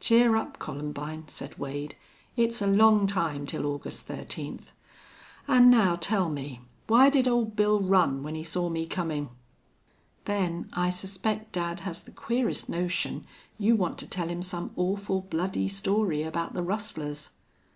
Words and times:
"Cheer 0.00 0.34
up, 0.34 0.58
Columbine," 0.58 1.28
said 1.28 1.56
Wade. 1.56 1.94
"It's 2.36 2.60
a 2.60 2.66
long 2.66 3.06
time 3.06 3.46
till 3.46 3.66
August 3.66 4.02
thirteenth.... 4.04 4.72
An' 5.46 5.70
now 5.70 5.94
tell 5.94 6.28
me, 6.28 6.62
why 6.88 7.08
did 7.08 7.28
Old 7.28 7.54
Bill 7.54 7.78
run 7.78 8.24
when 8.24 8.34
he 8.34 8.42
saw 8.42 8.68
me 8.68 8.84
comin'?" 8.84 9.28
"Ben, 10.24 10.68
I 10.72 10.90
suspect 10.90 11.52
dad 11.52 11.82
has 11.86 12.00
the 12.00 12.10
queerest 12.10 12.68
notion 12.68 13.24
you 13.58 13.76
want 13.76 13.98
to 13.98 14.08
tell 14.08 14.26
him 14.28 14.42
some 14.42 14.72
awful 14.74 15.20
bloody 15.20 15.68
story 15.68 16.24
about 16.24 16.52
the 16.52 16.64
rustlers." 16.64 17.30